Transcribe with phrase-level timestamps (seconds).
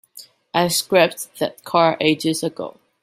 [0.51, 2.79] I scrapped that car ages ago.